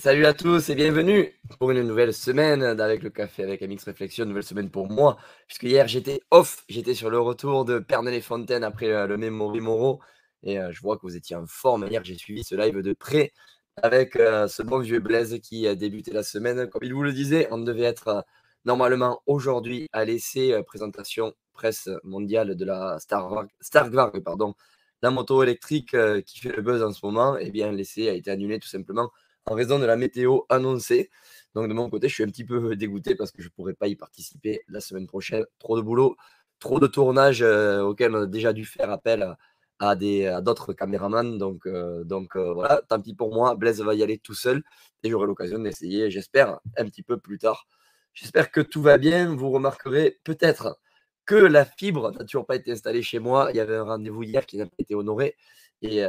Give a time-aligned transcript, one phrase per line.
[0.00, 3.84] Et salut à tous et bienvenue pour une nouvelle semaine avec le café avec MX
[3.84, 8.64] Réflexion, nouvelle semaine pour moi, puisque hier j'étais off, j'étais sur le retour de Pernel-les-Fontaines
[8.64, 10.00] après euh, le Memory Moro,
[10.42, 11.86] et euh, je vois que vous étiez en forme.
[11.86, 13.34] Hier j'ai suivi ce live de près
[13.76, 16.66] avec euh, ce bon vieux Blaise qui a débuté la semaine.
[16.70, 18.24] Comme il vous le disait, on devait être
[18.64, 24.54] normalement aujourd'hui à l'essai présentation presse mondiale de la Star Starkvarg, pardon,
[25.02, 27.36] la moto électrique qui fait le buzz en ce moment.
[27.36, 29.10] Et eh bien l'essai a été annulé tout simplement
[29.50, 31.10] en raison de la météo annoncée.
[31.54, 33.74] Donc de mon côté, je suis un petit peu dégoûté parce que je ne pourrai
[33.74, 35.44] pas y participer la semaine prochaine.
[35.58, 36.16] Trop de boulot,
[36.60, 39.36] trop de tournages euh, auxquels on a déjà dû faire appel
[39.80, 39.96] à,
[40.40, 41.36] d'autres caméramans.
[41.36, 43.56] Donc, euh, donc euh, voilà, tant pis pour moi.
[43.56, 44.62] Blaise va y aller tout seul
[45.02, 47.66] et j'aurai l'occasion d'essayer, j'espère, un petit peu plus tard.
[48.14, 49.34] J'espère que tout va bien.
[49.34, 50.78] Vous remarquerez peut-être
[51.26, 53.48] que la fibre n'a toujours pas été installée chez moi.
[53.50, 55.36] Il y avait un rendez-vous hier qui n'a pas été honoré.
[55.82, 56.04] Et,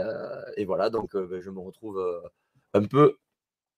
[0.58, 2.04] et voilà, donc ben, je me retrouve
[2.74, 3.18] un peu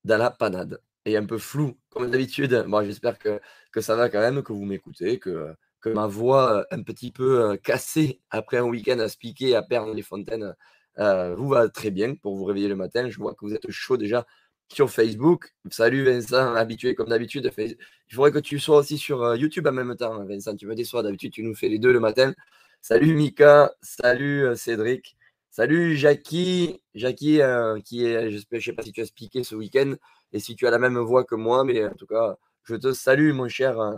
[0.04, 2.64] dans la panade et un peu flou, comme d'habitude.
[2.68, 3.40] Moi, j'espère que,
[3.82, 7.58] ça va quand même, que vous m'écoutez, que, ma voix euh, un petit peu euh,
[7.58, 10.56] cassée après un week-end à se à perdre les fontaines,
[11.00, 13.10] euh, vous va très bien pour vous réveiller le matin.
[13.10, 14.26] Je vois que vous êtes chaud déjà
[14.72, 15.54] sur Facebook.
[15.72, 17.52] Salut Vincent, habitué comme d'habitude.
[17.58, 20.56] Il faudrait que tu sois aussi sur YouTube en même temps, Vincent.
[20.56, 22.34] Tu me déçois, d'habitude tu nous fais les deux le matin.
[22.80, 25.18] Salut Mika, salut Cédric.
[25.56, 29.54] Salut Jackie, Jackie euh, qui est, je ne sais pas si tu as piqué ce
[29.54, 29.94] week-end
[30.32, 32.92] et si tu as la même voix que moi, mais en tout cas, je te
[32.92, 33.96] salue mon cher euh,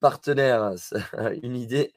[0.00, 0.72] partenaire.
[1.44, 1.92] une idée,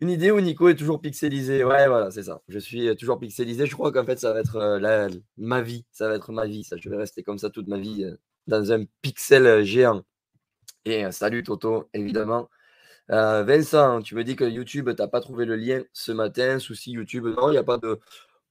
[0.00, 1.64] une idée où Nico est toujours pixelisé.
[1.64, 2.40] Ouais, voilà, c'est ça.
[2.48, 3.66] Je suis toujours pixelisé.
[3.66, 5.84] Je crois qu'en fait, ça va être euh, ma vie.
[5.92, 6.64] Ça va être ma vie.
[6.64, 8.06] Ça, je vais rester comme ça toute ma vie
[8.46, 10.02] dans un pixel géant.
[10.86, 12.48] Et salut Toto, évidemment.
[13.10, 16.58] Euh, Vincent, tu me dis que YouTube, tu n'as pas trouvé le lien ce matin.
[16.58, 17.98] Souci YouTube, non, il n'y a pas de,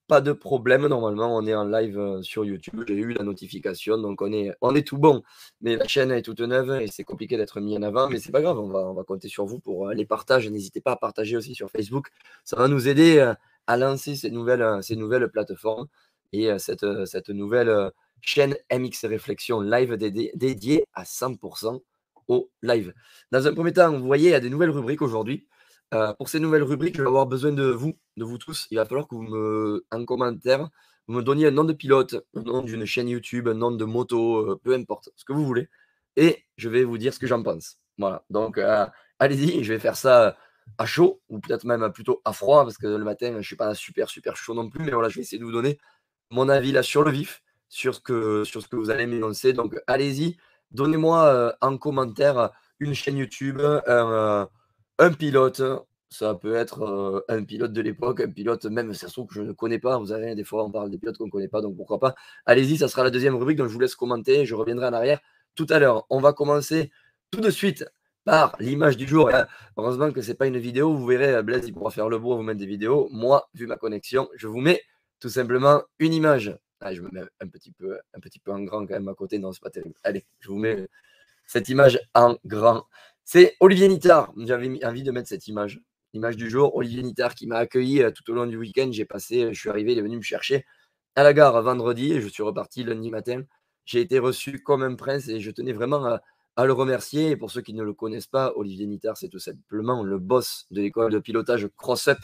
[0.08, 0.88] pas de problème.
[0.88, 2.84] Normalement, on est en live euh, sur YouTube.
[2.88, 5.24] J'ai eu la notification, donc on est, on est tout bon.
[5.62, 8.10] Mais la chaîne est toute neuve et c'est compliqué d'être mis en avant.
[8.10, 10.50] Mais c'est pas grave, on va, on va compter sur vous pour euh, les partages.
[10.50, 12.10] N'hésitez pas à partager aussi sur Facebook.
[12.44, 13.34] Ça va nous aider
[13.68, 15.88] à lancer ces nouvelles, ces nouvelles plateformes
[16.34, 17.92] et cette, cette nouvelle
[18.22, 21.82] chaîne MX Réflexion live dédiée à 100%
[22.62, 22.94] live.
[23.32, 25.48] Dans un premier temps, vous voyez, il y a des nouvelles rubriques aujourd'hui.
[25.94, 28.68] Euh, pour ces nouvelles rubriques, je vais avoir besoin de vous, de vous tous.
[28.72, 30.70] Il va falloir que vous me, en commentaire,
[31.08, 33.84] vous me donniez un nom de pilote, un nom d'une chaîne YouTube, un nom de
[33.84, 35.68] moto, euh, peu importe, ce que vous voulez.
[36.16, 37.78] Et je vais vous dire ce que j'en pense.
[37.98, 38.24] Voilà.
[38.30, 38.86] Donc, euh,
[39.20, 40.38] allez-y, je vais faire ça
[40.78, 43.58] à chaud, ou peut-être même plutôt à froid, parce que le matin, je ne suis
[43.58, 44.86] pas super, super chaud non plus.
[44.86, 45.78] Mais voilà, je vais essayer de vous donner
[46.30, 49.52] mon avis là sur le vif, sur ce que, sur ce que vous allez m'énoncer.
[49.52, 50.38] Donc, allez-y.
[50.72, 54.48] Donnez-moi euh, en commentaire une chaîne YouTube, un,
[55.02, 55.62] euh, pilote.
[56.10, 59.36] Ça peut être euh, un pilote de l'époque, un pilote même, ça se trouve que
[59.36, 59.98] je ne connais pas.
[59.98, 62.16] Vous avez des fois, on parle des pilotes qu'on ne connaît pas, donc pourquoi pas.
[62.46, 64.46] Allez-y, ça sera la deuxième rubrique, donc je vous laisse commenter.
[64.46, 65.20] Je reviendrai en arrière
[65.56, 66.06] tout à l'heure.
[66.10, 66.92] On va commencer
[67.32, 67.86] tout de suite
[68.26, 69.30] par l'image du jour.
[69.78, 70.96] Heureusement que ce n'est pas une vidéo.
[70.96, 73.10] Vous verrez, Blaise, il pourra faire le beau, vous mettre des vidéos.
[73.12, 74.82] Moi, vu ma connexion, je vous mets
[75.20, 76.58] tout simplement une image.
[76.82, 79.14] Ah, je me mets un petit, peu, un petit peu en grand quand même à
[79.14, 79.38] côté.
[79.38, 79.96] Non, c'est pas terrible.
[80.04, 80.88] Allez, je vous mets
[81.46, 82.86] cette image en grand.
[83.24, 84.34] C'est Olivier Nittard.
[84.38, 85.80] J'avais envie de mettre cette image.
[86.14, 86.76] L'image du jour.
[86.76, 88.90] Olivier Nittard qui m'a accueilli euh, tout au long du week-end.
[88.92, 90.66] J'ai passé, je suis arrivé, il est venu me chercher
[91.16, 93.44] à la gare vendredi je suis reparti lundi matin.
[93.86, 96.22] J'ai été reçu comme un prince et je tenais vraiment à,
[96.56, 97.30] à le remercier.
[97.30, 100.66] Et pour ceux qui ne le connaissent pas, Olivier Nittard, c'est tout simplement le boss
[100.72, 102.18] de l'école de pilotage CrossUp.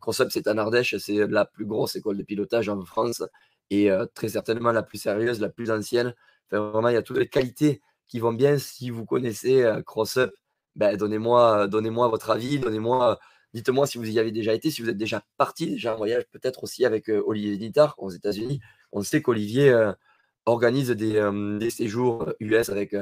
[0.00, 3.22] CrossUp, c'est en Ardèche, c'est la plus grosse école de pilotage en France
[3.70, 6.14] et très certainement la plus sérieuse, la plus ancienne.
[6.50, 7.80] vraiment, il y a toutes les qualités
[8.10, 8.58] qui vont bien.
[8.58, 10.30] Si vous connaissez euh, CrossUp,
[10.76, 13.18] ben, donnez-moi donnez votre avis, donnez-moi,
[13.54, 16.24] dites-moi si vous y avez déjà été, si vous êtes déjà parti, déjà en voyage
[16.30, 18.60] peut-être aussi avec Olivier Nittard aux États-Unis.
[18.92, 19.90] On sait qu'Olivier
[20.46, 22.94] organise des, séjours US avec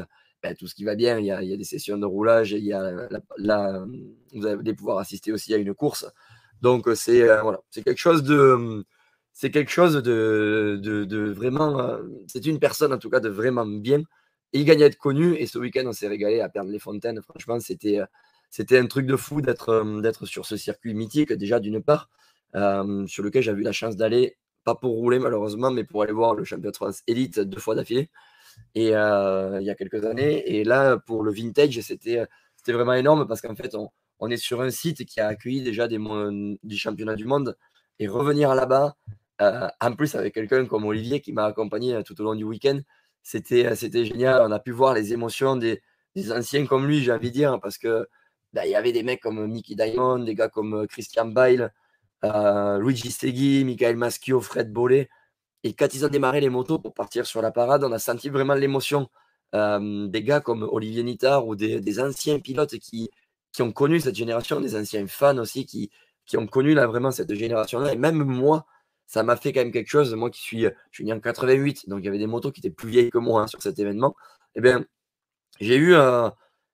[0.42, 1.18] ben, tout ce qui va bien.
[1.18, 3.84] Il y, a, des sessions de roulage, il y a la,
[4.32, 6.06] vous allez pouvoir assister aussi à une course.
[6.62, 8.84] Donc c'est voilà, quelque chose de
[9.40, 11.79] c'est quelque chose de, vraiment.
[11.79, 14.02] Euh, c'est une personne, en tout cas, de vraiment bien.
[14.52, 15.37] Il gagne à être connu.
[15.37, 17.23] Et ce week-end, on s'est régalé à perdre les fontaines.
[17.23, 21.61] Franchement, c'était, euh, un truc de fou d'être, euh, d'être sur ce circuit mythique, déjà,
[21.61, 22.11] d'une part,
[22.52, 26.35] sur lequel j'ai eu la chance d'aller, pas pour rouler, malheureusement, mais pour aller voir
[26.35, 28.11] le championnat de France élite deux fois d'affilée.
[28.75, 30.52] Et il y a quelques années.
[30.52, 32.26] Et là, pour le vintage, c'était,
[32.67, 33.88] vraiment énorme parce qu'en fait, on,
[34.19, 35.99] on, est sur un site qui a accueilli déjà des,
[36.64, 37.56] des championnats du monde.
[38.00, 38.96] Et revenir là-bas,
[39.40, 42.44] euh, en plus, avec quelqu'un comme Olivier qui m'a accompagné euh, tout au long du
[42.44, 42.81] week-end,
[43.23, 44.43] c'était, euh, c'était génial.
[44.43, 45.82] On a pu voir les émotions des,
[46.32, 48.08] anciens comme lui, j'ai envie de dire, parce que
[48.52, 51.73] bah, il y avait des mecs comme Mickey Diamond, des gars comme Christian Bale,
[52.81, 55.08] Luigi Segui, Michael Maschio, Fred Bollet.
[55.64, 58.31] Et quand ils ont démarré les motos pour partir sur la parade, on a senti
[58.31, 59.08] vraiment l'émotion
[59.52, 63.11] des gars comme Olivier Nittard ou des, anciens pilotes qui,
[63.52, 65.90] qui ont connu cette génération, des anciens fans aussi qui,
[66.26, 67.93] qui ont connu là vraiment cette génération-là.
[67.93, 68.67] Et même moi,
[69.08, 70.14] ça m'a fait quand même quelque chose.
[70.14, 72.60] Moi qui suis, je suis né en 88, donc il y avait des motos qui
[72.60, 74.14] étaient plus vieilles que moi hein, sur cet événement.
[74.55, 74.84] Eh bien,
[75.60, 75.94] j'ai eu,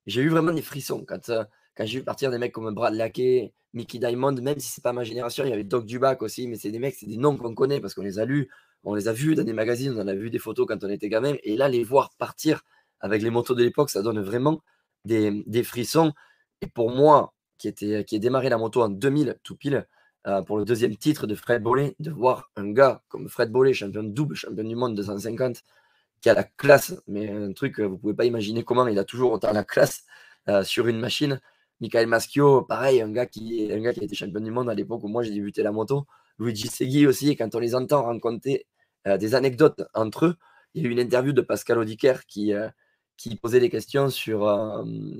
[0.06, 1.30] j'ai eu vraiment des frissons quand,
[1.76, 4.92] quand j'ai vu partir des mecs comme Brad Lackey, Mickey Diamond, même si c'est pas
[4.92, 7.36] ma génération, il y avait Doc Dubac aussi, mais c'est des mecs, c'est des noms
[7.36, 8.50] qu'on connaît parce qu'on les a lus,
[8.82, 10.90] on les a vus dans des magazines, on en a vu des photos quand on
[10.90, 11.34] était gamin.
[11.44, 12.62] Et là, les voir partir
[13.00, 14.60] avec les motos de l'époque, ça donne vraiment
[15.04, 16.12] des, des frissons.
[16.62, 19.86] Et pour moi, qui, qui est démarré la moto en 2000, tout pile,
[20.26, 23.74] euh, pour le deuxième titre de Fred Bollet, de voir un gars comme Fred Bollet,
[23.74, 25.62] champion double, champion du monde 250,
[26.20, 29.04] qui a la classe, mais un truc, vous ne pouvez pas imaginer comment il a
[29.04, 30.04] toujours autant la classe
[30.48, 31.40] euh, sur une machine.
[31.80, 35.04] Michael Maschio, pareil, un gars, qui, un gars qui était champion du monde à l'époque
[35.04, 36.06] où moi j'ai débuté la moto.
[36.38, 38.66] Luigi Segui aussi, quand on les entend raconter
[39.06, 40.36] euh, des anecdotes entre eux,
[40.74, 42.52] il y a eu une interview de Pascal Audiker qui,
[43.16, 44.50] qui posait des questions sur,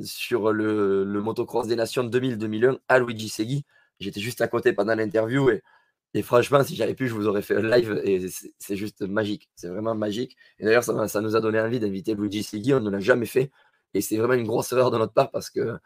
[0.03, 3.65] sur le, le, motocross des nations 2000-2001 à Luigi Segui.
[4.01, 7.57] J'étais juste à côté pendant l'interview et, franchement, si j'avais pu, je vous aurais fait
[7.57, 8.27] un live et
[8.59, 9.49] c'est juste magique.
[9.57, 10.37] C'est vraiment magique.
[10.59, 12.73] Et d'ailleurs, ça, nous a donné envie d'inviter Luigi Segui.
[12.75, 13.51] On ne l'a jamais fait
[13.95, 15.77] et c'est vraiment une grosse erreur de notre part parce que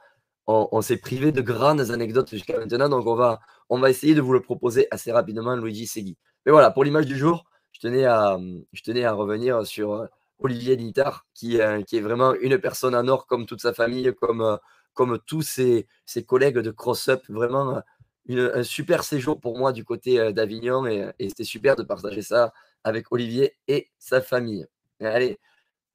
[0.46, 2.88] on, s'est privé de grandes anecdotes jusqu'à maintenant.
[2.88, 6.16] Donc, on va, on va essayer de vous le proposer assez rapidement, Luigi Segui.
[6.46, 8.38] Mais voilà, pour l'image du jour, je tenais à,
[8.72, 10.08] je tenais à revenir sur
[10.38, 14.12] Olivier Littard, qui, euh, qui, est vraiment une personne en or, comme toute sa famille,
[14.20, 14.56] comme, euh,
[14.94, 17.22] comme tous ses, ses, collègues de cross-up.
[17.28, 17.80] Vraiment euh,
[18.28, 22.52] un super séjour pour moi du côté d'Avignon et, c'était super de partager ça
[22.84, 24.66] avec Olivier et sa famille.
[25.00, 25.38] allez,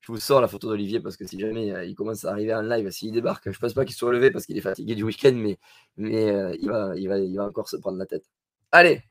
[0.02, 2.62] je vous sors la photo d'Olivier parce que si jamais il commence à arriver en
[2.62, 5.04] live, s'il débarque, je ne pense pas qu'il soit levé parce qu'il est fatigué du
[5.04, 5.60] week-end, mais,
[5.98, 8.26] mais il, va, il, va, il va encore se prendre la tête.
[8.72, 9.04] Allez,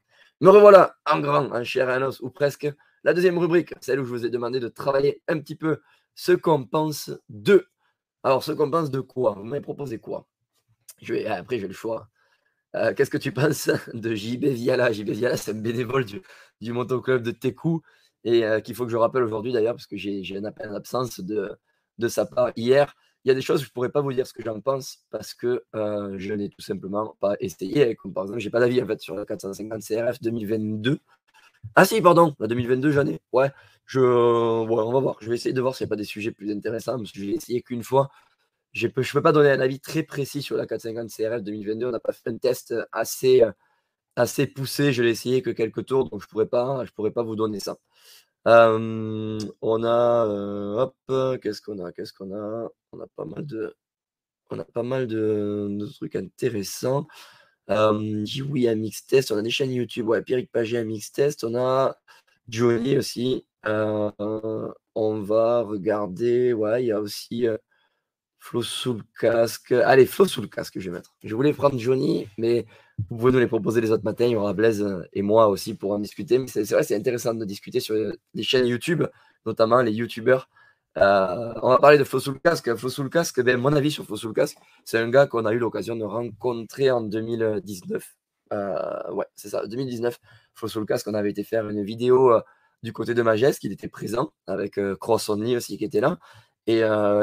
[0.42, 2.68] me revoilà en grand, en chair et en os, ou presque.
[3.04, 5.80] La deuxième rubrique, celle où je vous ai demandé de travailler un petit peu
[6.14, 7.66] ce qu'on pense de.
[8.22, 9.34] Alors, ce qu'on pense de quoi?
[9.34, 10.26] Vous m'avez proposé quoi?
[11.00, 12.08] Je vais, Après, j'ai le choix.
[12.74, 14.92] Euh, qu'est-ce que tu penses de JB Viala?
[14.92, 17.82] JB Viala, c'est un bénévole du, motoclub de Tekou
[18.24, 20.74] et euh, qu'il faut que je rappelle aujourd'hui d'ailleurs, parce que j'ai un appel en
[20.74, 21.56] absence de,
[21.98, 22.94] de sa part hier.
[23.24, 25.04] Il y a des choses, je ne pourrais pas vous dire ce que j'en pense
[25.10, 27.94] parce que euh, je n'ai tout simplement pas essayé.
[27.96, 30.98] Comme par exemple, je n'ai pas d'avis sur la 450 CRF 2022.
[31.76, 33.20] Ah si, pardon, la 2022, j'en ai.
[33.32, 33.52] Ouais,
[33.86, 35.16] je, on va voir.
[35.20, 37.20] Je vais essayer de voir s'il n'y a pas des sujets plus intéressants, parce que
[37.20, 38.10] je l'ai essayé qu'une fois.
[38.72, 41.86] Je ne peux, peux pas donner un avis très précis sur la 450 CRF 2022.
[41.86, 43.42] On n'a pas fait un test assez,
[44.16, 44.92] assez poussé.
[44.92, 47.60] Je l'ai essayé que quelques tours, donc je ne pourrais, pas, pourrais pas vous donner
[47.60, 47.76] ça.
[48.46, 50.96] on a, hop,
[51.42, 52.68] qu'est-ce qu'on a Qu'est-ce qu'on a?
[52.92, 53.74] On a pas mal de,
[54.52, 57.06] on a pas mal de, trucs intéressants.
[57.70, 61.54] Euh, oui à Mixtest, on a des chaînes YouTube, ouais, Pierrick Pagé à Mixtest, on
[61.56, 61.96] a
[62.48, 63.46] Johnny aussi.
[63.66, 64.10] Euh,
[64.94, 67.56] on va regarder, ouais, il y a aussi euh,
[68.42, 69.70] Flo sous le casque.
[69.70, 71.14] Allez, Flo sous le casque, je vais mettre.
[71.22, 72.66] Je voulais prendre Johnny, mais
[73.08, 74.24] vous pouvez nous les proposer les autres matins.
[74.24, 76.38] Il y aura Blaise et moi aussi pour en discuter.
[76.38, 79.04] Mais c'est vrai, c'est intéressant de discuter sur les chaînes YouTube,
[79.46, 80.48] notamment les YouTubeurs.
[80.98, 82.74] Euh, on va parler de Flo sous le casque.
[82.74, 85.28] Flo sous le casque, ben, mon avis sur Flo sous le casque, c'est un gars
[85.28, 88.16] qu'on a eu l'occasion de rencontrer en 2019.
[88.52, 90.18] Euh, ouais, c'est ça, 2019.
[90.54, 92.40] Flo sous le casque, on avait été faire une vidéo euh,
[92.82, 96.18] du côté de Majesque, il était présent, avec Cross Only aussi qui était là.
[96.66, 96.80] Et,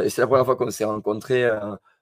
[0.09, 1.49] c'est la première fois qu'on s'est rencontrés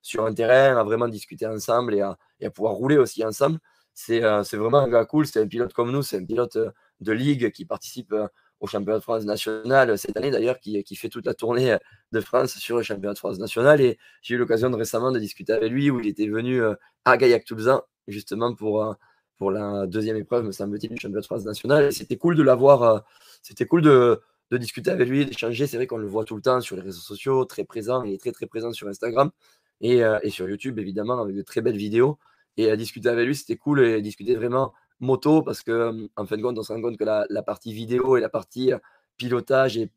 [0.01, 2.17] sur un terrain, à vraiment discuter ensemble et à,
[2.51, 3.59] pouvoir rouler aussi ensemble.
[3.93, 6.57] C'est vraiment un gars cool, c'est un pilote comme nous, c'est un pilote
[6.99, 8.13] de ligue qui participe
[8.59, 11.77] au championnat de France national cette année d'ailleurs, qui, fait toute la tournée
[12.11, 13.81] de France sur le championnat de France national.
[13.81, 16.75] Et j'ai eu l'occasion récemment de discuter avec lui où il était venu euh,
[17.05, 18.93] à Gaillac-Toulzan justement pour, euh,
[19.37, 21.85] pour la deuxième épreuve, me semble-t-il, du championnat de France national.
[21.85, 22.99] Et c'était cool de l'avoir, euh,
[23.41, 25.67] c'était cool de, de, discuter avec lui, d'échanger.
[25.67, 28.13] C'est vrai qu'on le voit tout le temps sur les réseaux sociaux, très présent, il
[28.13, 29.31] est très très présent sur Instagram
[29.81, 32.17] et, et sur YouTube évidemment avec de très belles vidéos.
[32.57, 36.37] Et à discuter avec lui, c'était cool et discuter vraiment moto parce que en fin
[36.37, 38.71] de compte, on se rend compte que la, partie vidéo et la partie
[39.17, 39.91] pilotage et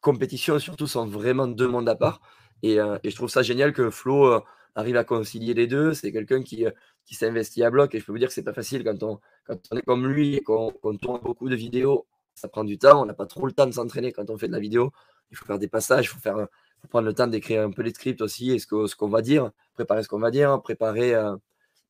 [0.00, 2.20] compétition surtout sont vraiment deux mondes à part.
[2.62, 4.42] Et, je trouve ça génial que Flo
[4.74, 5.94] arrive à concilier les deux.
[5.94, 6.64] C'est quelqu'un qui,
[7.04, 9.20] qui s'investit à bloc et je peux vous dire que c'est pas facile quand on,
[9.44, 12.06] quand on est comme lui et qu'on tourne beaucoup de vidéos.
[12.40, 13.02] Ça prend du temps.
[13.02, 14.92] On n'a pas trop le temps de s'entraîner quand on fait de la vidéo.
[15.30, 16.36] Il faut faire des passages, il faut, faire,
[16.80, 19.22] faut prendre le temps d'écrire un peu les scripts aussi et ce qu'on ce va
[19.22, 21.14] dire, préparer ce qu'on va dire, préparer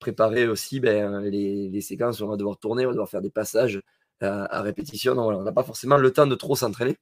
[0.00, 3.30] préparer aussi ben, les, séquences où on va devoir tourner, on va devoir faire des
[3.30, 3.80] passages
[4.22, 5.16] euh, à répétition.
[5.18, 6.96] on n'a pas forcément le temps de trop s'entraîner.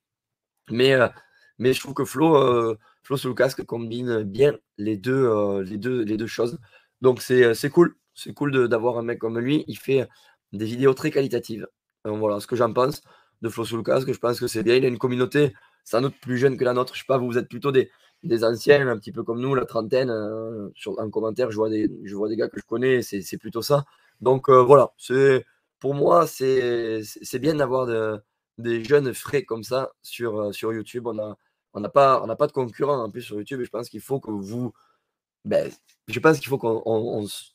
[0.71, 1.09] Mais, euh,
[1.59, 5.79] mais je trouve que Flo, euh, Flo sous le casque combine bien les deux, les
[5.79, 6.59] deux, les deux choses.
[7.01, 7.97] Donc c'est cool.
[8.15, 9.65] C'est cool d'avoir un mec comme lui.
[9.69, 10.09] Il fait
[10.53, 11.69] des vidéos très qualitatives.
[12.05, 13.03] Donc voilà ce que j'en pense.
[13.43, 14.13] De Flo sous le casque.
[14.13, 14.77] Je pense que c'est bien.
[14.77, 15.55] Il a une communauté
[15.85, 16.95] sans doute plus jeune que la nôtre.
[16.95, 17.91] Je sais pas, vous, vous êtes plutôt des,
[18.23, 20.11] des anciens, un petit peu comme nous, la trentaine.
[20.11, 23.39] Euh, sur, en commentaire, je vois, des, je vois des gars que je connais, c'est
[23.39, 23.85] plutôt ça.
[24.21, 25.45] Donc euh, voilà, c'est
[25.81, 27.03] pour moi, c'est
[27.41, 28.21] bien d'avoir de,
[28.59, 31.07] des jeunes frais comme ça sur, euh, sur YouTube.
[31.07, 31.37] On n'a
[31.75, 34.21] on pas, on pas de concurrents en plus sur YouTube et je pense qu'il faut
[34.21, 34.73] que vous.
[35.45, 35.71] Ben,
[36.09, 36.83] je pense qu'il faut qu'on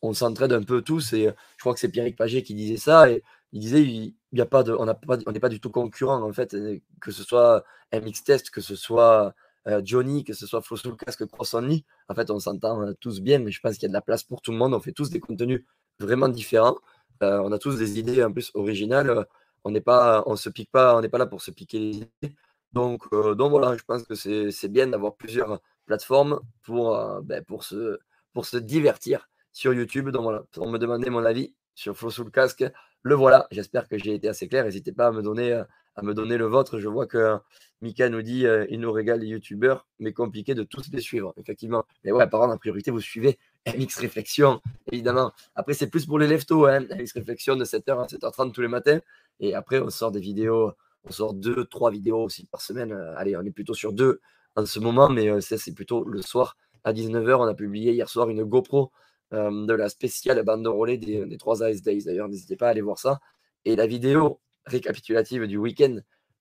[0.02, 3.06] on, s'entraide un peu tous et je crois que c'est Pierrick Paget qui disait ça
[3.53, 4.86] il disait il, y a pas de, on
[5.31, 6.55] n'est pas du tout concurrent en fait,
[7.00, 9.33] que ce soit MX Test, que ce soit
[9.67, 11.86] euh, Johnny, que ce soit Flo sous casque, Cross Only.
[12.10, 14.01] En fait, on s'entend euh, tous bien, mais je pense qu'il y a de la
[14.01, 14.74] place pour tout le monde.
[14.74, 15.63] On fait tous des contenus
[16.00, 16.77] vraiment différents.
[17.22, 19.25] Euh, on a tous des idées en plus originales.
[19.63, 21.95] On n'est pas, on se pique pas, on n'est pas là pour se piquer les
[21.98, 22.36] idées.
[22.74, 28.00] Donc, donc voilà, je pense que c'est bien d'avoir plusieurs plateformes pour, ben, pour, se,
[28.33, 30.10] pour se divertir sur YouTube.
[30.10, 32.65] Donc voilà, on me demandait mon avis sur Flo sous le casque.
[33.03, 33.48] Le voilà.
[33.51, 34.65] J'espère que j'ai été assez clair.
[34.65, 35.63] N'hésitez pas à me donner
[35.95, 36.79] à me donner le vôtre.
[36.79, 37.38] Je vois que
[37.81, 41.33] Mika nous dit euh, il nous régale les youtubeurs, mais compliqué de tous les suivre,
[41.38, 41.86] effectivement.
[42.03, 45.31] Mais ouais, par en priorité, vous suivez MX Réflexion, évidemment.
[45.55, 46.81] Après, c'est plus pour les leftos, hein.
[46.98, 49.00] MX Réflexion de 7h à 7h30 tous les matins.
[49.39, 52.91] Et après, on sort des vidéos, on sort deux, trois vidéos aussi par semaine.
[52.91, 54.22] Euh, allez, on est plutôt sur deux
[54.55, 57.36] en ce moment, mais euh, ça, c'est plutôt le soir à 19h.
[57.36, 58.91] On a publié hier soir une GoPro
[59.34, 62.04] de la spéciale bande relais des, des 3 AS Days.
[62.06, 63.20] D'ailleurs, n'hésitez pas à aller voir ça.
[63.66, 65.98] Et la vidéo récapitulative du week-end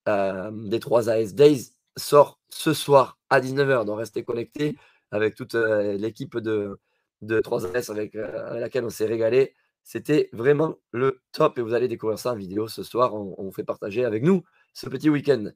[0.08, 3.84] euh, des 3 AS Days sort ce soir à 19h.
[3.84, 4.76] Donc restez connectés
[5.10, 6.78] avec toute euh, l'équipe de,
[7.20, 9.54] de 3 AS avec, euh, laquelle on s'est régalé.
[9.84, 13.14] C'était vraiment le top et vous allez découvrir ça en vidéo ce soir.
[13.14, 14.42] On, on fait partager avec nous
[14.74, 15.50] ce petit week-end.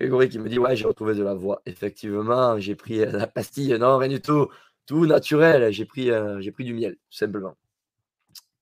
[0.00, 1.60] Grégory qui me dit Ouais, j'ai retrouvé de la voix.
[1.66, 3.76] Effectivement, j'ai pris la pastille.
[3.78, 4.48] Non, rien du tout.
[4.90, 5.72] Tout naturel.
[5.72, 7.54] J'ai pris, j'ai pris du miel, tout simplement.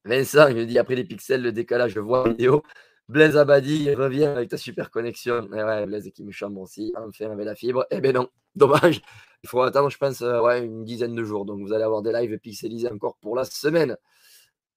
[0.05, 2.63] Vincent, il me dit Après les pixels, le décalage, je vois vidéo.
[3.09, 5.51] Blaise Abadi revient avec ta super connexion.
[5.55, 6.93] Et ouais, Blaise qui me chambre aussi.
[6.99, 7.87] Enfin, avec la fibre.
[7.91, 9.01] Eh ben non, dommage.
[9.43, 11.47] Il faut attendre, je pense, euh, ouais, une dizaine de jours.
[11.47, 13.97] Donc, vous allez avoir des lives pixelisés encore pour la semaine.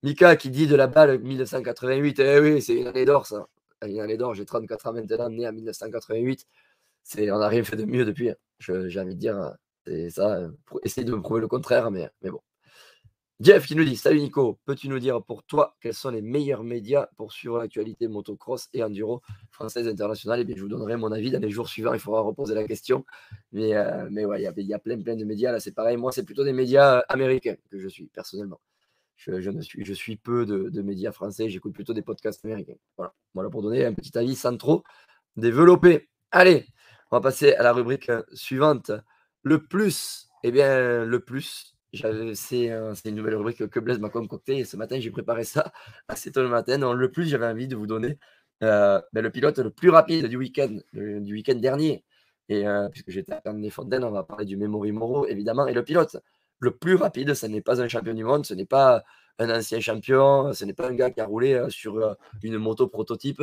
[0.03, 2.19] Mika qui dit de la balle 1988.
[2.19, 3.45] Eh oui, c'est une année d'or, ça.
[3.85, 4.35] Une année d'or.
[4.35, 6.47] J'ai 34 ans maintenant, né en 1988.
[7.17, 8.29] on n'a rien fait de mieux depuis.
[8.29, 8.35] Hein.
[8.59, 9.35] J'ai envie de dire,
[9.85, 10.49] c'est ça.
[10.65, 12.41] Pour essayer de me prouver le contraire, mais, mais bon.
[13.41, 16.63] Jeff qui nous dit Salut Nico, peux-tu nous dire pour toi quels sont les meilleurs
[16.63, 20.39] médias pour suivre l'actualité motocross et enduro française internationale?
[20.39, 21.95] Et eh bien, je vous donnerai mon avis dans les jours suivants.
[21.95, 23.03] Il faudra reposer la question.
[23.51, 25.51] Mais, euh, mais ouais, il y, a plein, plein de médias.
[25.51, 25.97] Là, c'est pareil.
[25.97, 28.61] Moi, c'est plutôt des médias euh, américains que je suis personnellement.
[29.15, 31.49] Je, suis, peu de, médias français.
[31.49, 32.77] J'écoute plutôt des podcasts américains.
[32.95, 33.15] Voilà.
[33.33, 34.83] voilà pour donner un petit avis sans trop
[35.35, 36.09] développer.
[36.29, 36.67] Allez,
[37.09, 38.91] on va passer à la rubrique suivante.
[39.43, 42.69] Le plus, eh bien, le plus, c'est
[43.05, 45.71] une nouvelle rubrique que Blaise m'a concoctée et ce matin, j'ai préparé ça
[46.07, 46.93] assez tôt le matin.
[46.93, 48.17] Le plus, j'avais envie de vous donner
[48.63, 52.03] euh, ben, le pilote le plus rapide du week-end, du week-end dernier.
[52.49, 55.67] Et euh, puisque j'étais à des Fontaines, on va parler du Memory Moro, évidemment.
[55.67, 56.17] Et le pilote
[56.59, 59.03] le plus rapide, ce n'est pas un champion du monde, ce n'est pas
[59.39, 62.87] un ancien champion, ce n'est pas un gars qui a roulé euh, sur une moto
[62.87, 63.41] prototype.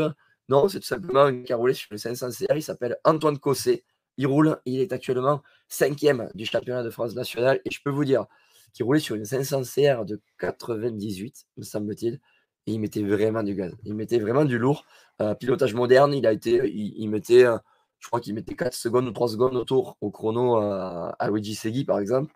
[0.49, 2.55] Non, c'est tout simplement un gars qui a roulé sur le 500 CR.
[2.55, 3.85] Il s'appelle Antoine Cossé.
[4.19, 7.61] Il roule, il est actuellement cinquième du championnat de France national.
[7.65, 8.27] Et je peux vous dire
[8.73, 12.21] qu'il roulait sur une 500 CR de 98, me semble-t-il.
[12.67, 13.75] Et il mettait vraiment du gaz.
[13.85, 14.85] Il mettait vraiment du lourd.
[15.23, 17.57] Euh, pilotage moderne, il a été, il, mettait, euh,
[18.01, 21.55] je crois qu'il mettait 4 secondes ou 3 secondes autour au chrono euh, à Luigi
[21.55, 22.35] Segui, par exemple.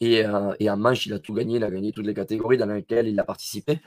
[0.00, 0.24] Et,
[0.60, 1.56] et, en manche, il a tout gagné.
[1.56, 3.80] Il a gagné toutes les catégories dans lesquelles il a participé.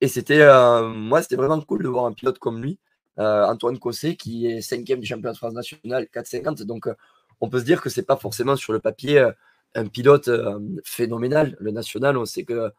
[0.00, 0.46] Et c'était,
[0.94, 2.78] moi, c'était vraiment cool de voir un pilote comme lui.
[3.20, 6.62] Euh, Antoine Cossé, qui est cinquième du championnat de France national 4,50.
[6.64, 6.94] Donc, euh,
[7.40, 9.32] on peut se dire que c'est pas forcément sur le papier euh,
[9.74, 10.30] un pilote
[10.84, 11.56] phénoménal.
[11.60, 12.72] Le national, on sait que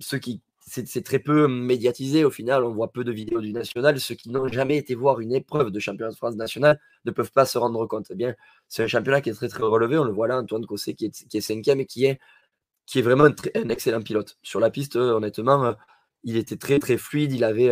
[0.00, 4.00] ceux qui c'est très peu médiatisé au final, on voit peu de vidéos du national.
[4.00, 7.30] Ceux qui n'ont jamais été voir une épreuve de championnat de France national ne peuvent
[7.32, 8.06] pas se rendre compte.
[8.10, 8.34] Eh bien,
[8.68, 9.98] c'est un championnat qui est très très relevé.
[9.98, 12.18] On le voit là, Antoine Cossé qui est, qui est et qui est,
[12.86, 14.38] qui est vraiment un, un, excellent pilote.
[14.42, 15.74] Sur la piste, honnêtement,
[16.24, 17.70] il était très très fluide, il avait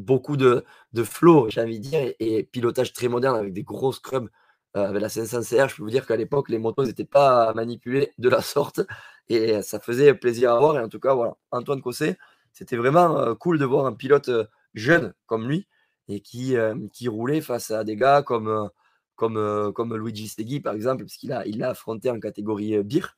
[0.00, 3.92] beaucoup de, de flow, j'ai envie de dire, et, pilotage très moderne avec des gros
[3.92, 4.28] scrubs
[4.76, 5.68] euh, avec la 500 CR.
[5.68, 8.80] Je peux vous dire qu'à l'époque, les motos n'étaient pas manipulées de la sorte
[9.28, 10.76] et ça faisait plaisir à voir.
[10.76, 12.16] Et en tout cas, voilà, Antoine Cossé,
[12.52, 14.30] c'était vraiment cool de voir un pilote
[14.74, 15.68] jeune comme lui
[16.08, 16.56] et qui,
[16.92, 18.70] qui roulait face à des gars comme,
[19.16, 23.16] comme, comme Luigi Stegui, par exemple, parce qu'il a, il affronté en catégorie BIR.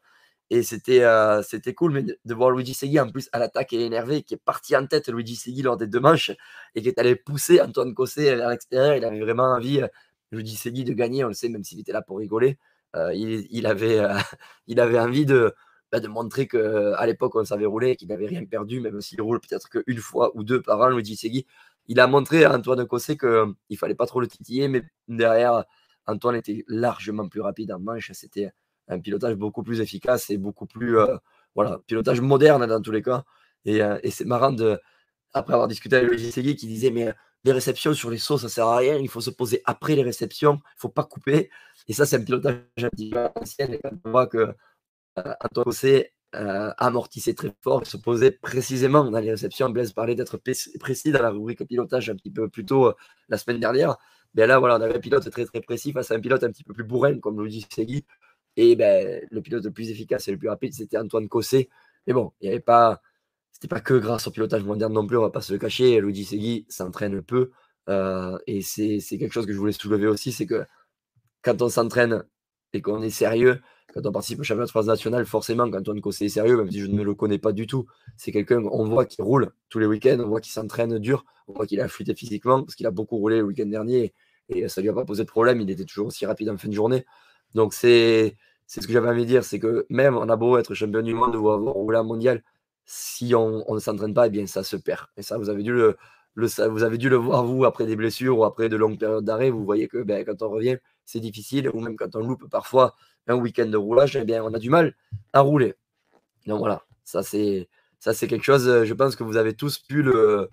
[0.53, 3.87] Et c'était euh, c'était cool mais de voir Luigi Segui en plus à l'attaque et
[3.87, 6.31] énervé, qui est parti en tête Luigi Segui lors des deux manches
[6.75, 8.95] et qui est allé pousser Antoine Cossé vers l'extérieur.
[8.95, 9.89] Il avait vraiment envie, euh,
[10.31, 11.25] Luigi Segui, de gagner.
[11.25, 12.59] On le sait, même s'il était là pour rigoler.
[12.97, 13.99] Euh, il, avait,
[14.67, 15.55] il avait envie de,
[15.91, 19.41] bah, de montrer qu'à l'époque, on savait rouler, qu'il n'avait rien perdu, même s'il roule
[19.41, 21.47] peut-être qu'une fois ou deux par an, Luigi Segui.
[21.89, 25.65] il a montré à Antoine Cossé qu'il ne fallait pas trop le titiller, mais derrière,
[26.07, 28.11] Antoine était largement plus rapide en manche.
[28.13, 28.53] C'était
[28.89, 30.97] un pilotage beaucoup plus efficace et beaucoup plus,
[31.55, 33.25] voilà, pilotage moderne dans tous les cas.
[33.65, 34.79] Et, c'est marrant de,
[35.33, 37.13] après avoir discuté avec Luigi Segui qui disait, mais
[37.45, 40.03] les réceptions sur les sauts, ça sert à rien, il faut se poser après les
[40.03, 41.51] réceptions, il faut pas couper.
[41.89, 43.67] Et ça, c'est un pilotage un petit peu ancien.
[43.67, 44.55] Et quand on voit que
[45.17, 49.69] Antoine Cossé euh, amortissait très fort, se posait précisément dans les réceptions.
[49.71, 50.39] Blaise parlait d'être
[50.79, 52.95] précis dans la rubrique pilotage un petit peu plus tôt euh,
[53.29, 53.97] la semaine dernière.
[54.35, 56.51] Mais là, voilà, on avait un pilote très très précis face à un pilote un
[56.51, 58.07] petit peu plus bourrin, comme Luigi Segui.
[58.57, 61.71] Et ben, le pilote le plus efficace et le plus rapide, c'était Antoine Cossé.
[62.07, 63.01] Mais bon, il n'y avait pas.
[63.53, 66.01] C'était pas que grâce au pilotage moderne non plus, on va pas se le cacher.
[66.01, 67.51] Luigi Segui s'entraîne peu.
[67.89, 70.65] Euh, et c'est quelque chose que je voulais soulever aussi, c'est que
[71.43, 72.25] quand on s'entraîne
[72.73, 73.61] et qu'on est sérieux,
[73.93, 76.81] quand on participe au championnat de France national, forcément, quand on est sérieux, même si
[76.81, 79.87] je ne le connais pas du tout, c'est quelqu'un, on voit qu'il roule tous les
[79.87, 82.91] week-ends, on voit qu'il s'entraîne dur, on voit qu'il a affûté physiquement, parce qu'il a
[82.91, 84.15] beaucoup roulé le week-end dernier,
[84.49, 86.57] et ça ne lui a pas posé de problème, il était toujours aussi rapide en
[86.57, 87.05] fin de journée.
[87.55, 90.75] Donc c'est ce que j'avais envie de dire, c'est que même on a beau être
[90.75, 92.43] champion du monde ou avoir roulé en mondial,
[92.85, 95.07] si on, ne s'entraîne pas, eh bien ça se perd.
[95.17, 95.97] Et ça, vous avez dû le,
[96.37, 99.51] vous avez dû le voir, vous, après des blessures ou après de longues périodes d'arrêt,
[99.51, 102.95] vous voyez que ben, quand on revient, c'est difficile, ou même quand on loupe parfois
[103.29, 104.95] un week-end de roulage, eh bien, on a du mal
[105.33, 105.75] à rouler.
[106.47, 107.69] Donc voilà, ça c'est
[108.01, 110.51] ça c'est quelque chose, je pense que vous avez tous pu le,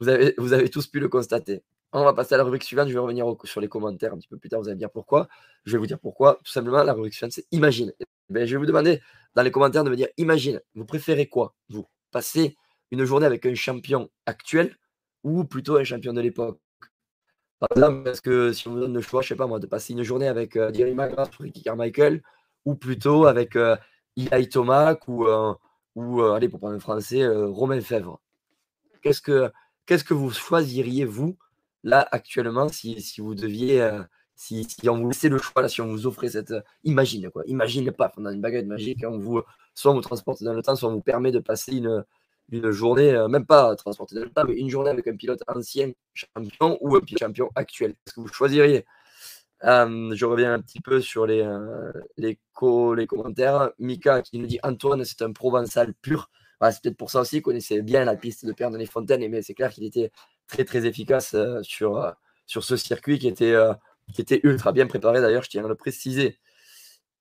[0.00, 1.62] vous avez, vous avez tous pu le constater.
[1.92, 4.28] On va passer à la rubrique suivante, je vais revenir sur les commentaires un petit
[4.28, 5.28] peu plus tard, vous allez me dire pourquoi.
[5.64, 6.34] Je vais vous dire pourquoi.
[6.44, 7.92] Tout simplement, la rubrique suivante, c'est imagine.
[8.00, 9.00] Eh je vais vous demander
[9.34, 11.86] dans les commentaires de me dire imagine, vous préférez quoi, vous?
[12.10, 12.56] Passer
[12.90, 14.76] une journée avec un champion actuel
[15.24, 16.60] ou plutôt un champion de l'époque?
[17.58, 19.66] Par exemple, est-ce que si on me donne le choix, je sais pas moi, de
[19.66, 22.22] passer une journée avec euh, Jerry McGrath ou Ricky Carmichael,
[22.64, 23.76] ou plutôt avec euh,
[24.16, 25.54] Eli Tomac ou, euh,
[25.96, 28.20] ou allez, pour parler français, Romain Fèvre?
[29.02, 29.50] Qu'est-ce que,
[29.86, 31.36] qu'est-ce que vous choisiriez, vous,
[31.84, 33.88] là, actuellement, si, si vous deviez,
[34.34, 36.54] si, si, on vous laissait le choix, là, si on vous offrait cette.
[36.84, 37.42] imagine, quoi.
[37.46, 39.42] Imagine pas, on a une baguette magique, on vous,
[39.74, 42.04] soit on vous transporte dans le temps, soit on vous permet de passer une,
[42.50, 45.42] une journée, euh, même pas transporter dans le temps, mais une journée avec un pilote
[45.48, 48.84] ancien champion ou un pilote champion actuel Est-ce que vous choisiriez?
[49.64, 52.38] Euh, Je reviens un petit peu sur les, euh, les,
[52.96, 53.70] les, commentaires.
[53.78, 56.30] Mika qui nous dit Antoine, c'est un provençal pur.
[56.62, 59.42] c'est peut-être pour ça aussi qu'on connaissait bien la piste de Père les Fontaines, mais
[59.42, 60.10] c'est clair qu'il était
[60.48, 62.14] très très efficace sur,
[62.46, 63.54] sur ce circuit qui était,
[64.12, 66.38] qui était ultra bien préparé d'ailleurs, je tiens à le préciser.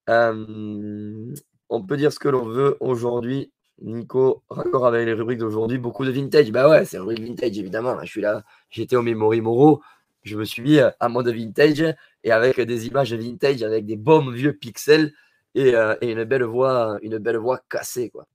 [0.08, 3.52] on peut dire ce que l'on veut aujourd'hui.
[3.80, 6.52] Nico, raccord avec les rubriques d'aujourd'hui, beaucoup de vintage.
[6.52, 8.00] Bah ouais, c'est rubrique vintage, évidemment.
[8.02, 9.82] Je suis là, j'étais au Memory Moro,
[10.24, 14.30] je me suis mis à mode vintage et avec des images vintage, avec des bons
[14.32, 15.14] vieux pixels
[15.56, 18.10] et, euh, une, belle voix, une belle voix cassée.
[18.10, 18.28] Quoi.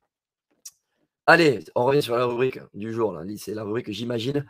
[1.26, 3.16] Allez, on revient sur la rubrique du jour.
[3.36, 4.46] C'est la rubrique J'imagine.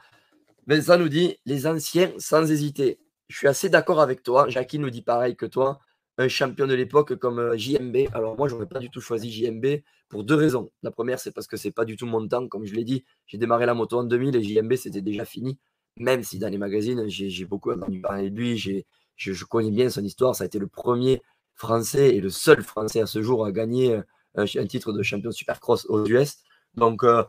[0.66, 2.98] Vincent nous dit les anciens sans hésiter.
[3.29, 4.48] Je suis assez d'accord avec toi.
[4.48, 5.81] Jackie nous dit pareil que toi
[6.18, 8.09] un champion de l'époque comme euh, JMB.
[8.12, 10.70] Alors moi, j'aurais pas du tout choisi JMB pour deux raisons.
[10.83, 12.48] La première, c'est parce que c'est pas du tout mon temps.
[12.48, 15.59] Comme je l'ai dit, j'ai démarré la moto en 2000 et JMB, c'était déjà fini.
[15.98, 18.81] Même si dans les magazines, j'ai beaucoup entendu parler de lui, je,
[19.16, 20.35] je, connais bien son histoire.
[20.35, 21.22] Ça a été le premier
[21.55, 24.03] Français et le seul Français à ce jour à gagner euh,
[24.37, 26.38] un, titre de champion supercross aux US.
[26.75, 27.25] Donc, euh,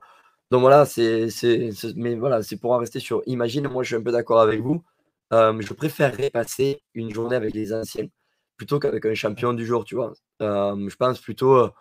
[0.54, 1.30] donc voilà, c'est
[1.96, 3.68] mais voilà, c'est pour en rester sur Imagine.
[3.70, 4.84] Moi, je suis un peu d'accord avec vous.
[5.32, 8.06] je préférerais passer une journée avec les anciens
[8.56, 10.14] plutôt qu'avec un champion du jour, tu vois.
[10.44, 11.72] Euh, je pense plutôt, euh,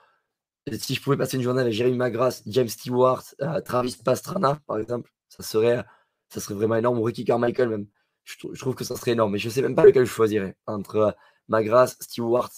[0.73, 4.79] si je pouvais passer une journée avec Jérémy Magras, James Stewart, euh, Travis Pastrana, par
[4.79, 5.85] exemple, ça serait,
[6.31, 7.87] ça serait vraiment énorme, ou Ricky Carmichael même.
[8.25, 10.57] Je, trouve que ça serait énorme, mais je ne sais même pas lequel je choisirais
[10.67, 11.15] entre
[11.49, 12.51] Magras, Stewart,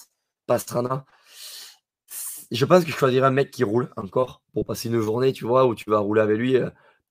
[0.46, 1.06] Pastrana.
[2.50, 5.44] Je pense que je choisirais un mec qui roule encore pour passer une journée, tu
[5.44, 6.56] vois, où tu vas rouler avec lui.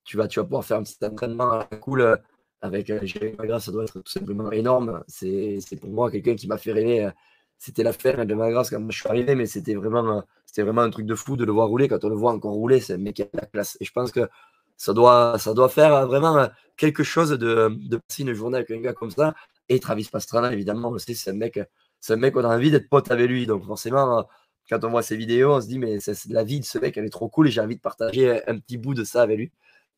[0.03, 2.19] tu, vas, tu vas pouvoir faire un petit entraînement cool
[2.63, 5.03] avec euh, Jérémy Magras, ça doit être tout simplement énorme.
[5.07, 7.05] C'est pour moi quelqu'un qui m'a fait rêver.
[7.05, 7.11] Euh,
[7.59, 10.23] c'était l'affaire de Magras quand je suis arrivé, mais c'était vraiment,
[10.57, 11.87] euh, vraiment un truc de fou de le voir rouler.
[11.89, 13.77] Quand on le voit encore rouler, c'est un mec qui a la classe.
[13.81, 14.29] Et je pense que
[14.77, 18.79] ça doit, ça doit faire vraiment quelque chose de, de passer une journée avec un
[18.79, 19.35] gars comme ça.
[19.69, 21.59] Et Travis Pastrana, évidemment, c'est un mec,
[21.99, 23.45] c'est un mec qu'on a envie d'être pote avec lui.
[23.45, 24.25] Donc forcément,
[24.69, 26.97] quand on voit ses vidéos, on se dit mais c'est la vie de ce mec,
[26.97, 29.37] elle est trop cool et j'ai envie de partager un petit bout de ça avec
[29.37, 29.51] lui.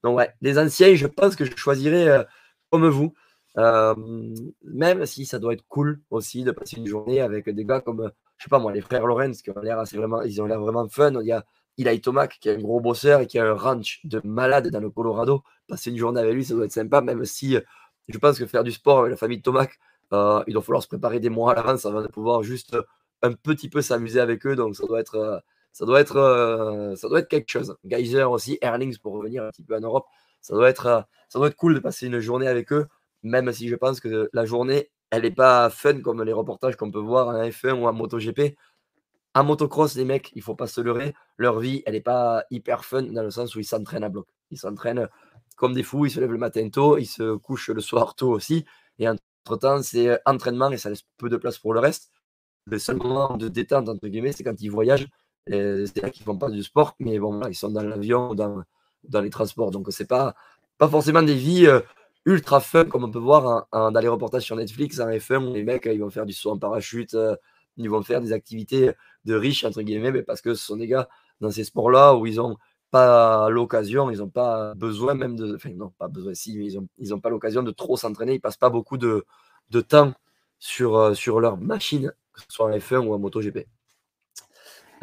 [0.03, 2.25] Donc ouais, les anciens, je pense que je choisirais
[2.69, 3.13] comme vous.
[3.57, 3.95] Euh,
[4.63, 8.11] même si ça doit être cool aussi de passer une journée avec des gars comme,
[8.37, 10.59] je sais pas moi, les frères Lorenz qui ont l'air assez vraiment, ils ont l'air
[10.59, 11.13] vraiment fun.
[11.21, 11.45] Il y a
[11.77, 14.79] Eli Tomac qui est un gros bosseur et qui a un ranch de malade dans
[14.81, 15.43] le Colorado.
[15.67, 17.57] Passer une journée avec lui, ça doit être sympa, même si
[18.09, 19.79] je pense que faire du sport avec la famille de Tomac,
[20.13, 22.77] euh, il doit falloir se préparer des mois à l'avance avant de pouvoir juste
[23.25, 24.55] un petit peu s'amuser avec eux.
[24.55, 27.75] Donc ça doit être, ça doit être, ça doit être quelque chose.
[27.85, 30.05] Geyser aussi, Erlings pour revenir un petit peu en Europe
[30.45, 32.85] ça doit être, ça doit être cool de passer une journée avec eux,
[33.23, 36.91] même si je pense que la journée, elle n'est pas fun comme les reportages qu'on
[36.91, 38.55] peut voir en F1 ou en MotoGP.
[39.33, 42.85] En motocross, les mecs, il faut pas se leurrer, leur vie, elle n'est pas hyper
[42.85, 44.27] fun dans le sens où ils s'entraînent à bloc.
[44.51, 45.09] Ils s'entraînent
[45.57, 48.29] comme des fous, ils se lèvent le matin tôt, ils se couchent le soir tôt
[48.29, 48.65] aussi.
[48.99, 52.11] Et entre-temps, c'est entraînement et ça laisse peu de place pour le reste.
[52.67, 55.07] Le seul moment de détente, entre guillemets, c'est quand ils voyagent.
[55.47, 59.21] C'est là qu'ils font pas du sport, mais bon, ils sont dans l'avion ou dans,
[59.21, 59.71] les transports.
[59.71, 60.35] Donc, c'est pas,
[60.77, 61.67] pas forcément des vies
[62.25, 65.63] ultra fun comme on peut voir dans les reportages sur Netflix en F1 où les
[65.63, 67.15] mecs ils vont faire du saut en parachute,
[67.77, 68.91] ils vont faire des activités
[69.25, 71.07] de riches entre guillemets, mais parce que ce sont des gars
[71.41, 72.57] dans ces sports-là où ils n'ont
[72.91, 76.75] pas l'occasion, ils n'ont pas besoin même de, enfin non pas besoin si, mais ils
[76.79, 79.25] n'ont ils ont pas l'occasion de trop s'entraîner, ils passent pas beaucoup de,
[79.69, 80.13] de temps
[80.59, 83.65] sur, sur leur machine, que ce soit en F1 ou en MotoGP.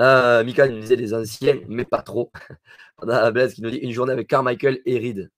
[0.01, 2.31] Euh, Mika nous disait des anciens, mais pas trop.
[2.99, 5.31] On a Blaise qui nous dit une journée avec Carmichael et Reed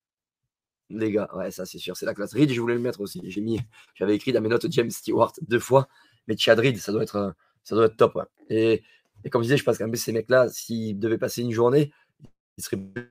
[0.90, 1.28] les gars.
[1.34, 2.34] Ouais, ça c'est sûr, c'est la classe.
[2.34, 3.20] Reed, je voulais le mettre aussi.
[3.24, 3.60] J'ai mis,
[3.94, 5.88] j'avais écrit dans mes notes James Stewart deux fois,
[6.26, 8.18] mais Chad Reed, ça doit être, ça doit être top.
[8.48, 8.82] Et,
[9.24, 11.92] et, comme je disais, je pense qu'un peu ces mecs-là, s'ils devaient passer une journée,
[12.56, 13.10] ils seraient plus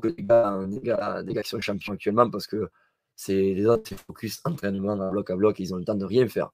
[0.00, 2.68] que des gars, des gars, des gars qui sont champions actuellement parce que
[3.16, 6.28] c'est les autres, c'est focus entraînement bloc à bloc, ils ont le temps de rien
[6.28, 6.50] faire.